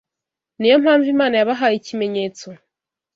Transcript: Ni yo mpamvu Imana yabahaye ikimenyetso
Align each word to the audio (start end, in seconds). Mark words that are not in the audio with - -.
Ni 0.59 0.67
yo 0.71 0.75
mpamvu 0.83 1.07
Imana 1.15 1.33
yabahaye 1.37 1.75
ikimenyetso 1.77 2.47